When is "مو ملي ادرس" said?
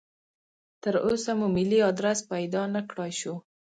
1.39-2.19